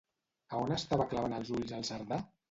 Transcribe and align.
A 0.53 0.61
on 0.61 0.73
estava 0.77 1.05
clavant 1.11 1.35
els 1.39 1.51
ulls 1.57 1.75
el 1.81 1.85
Cerdà? 1.91 2.19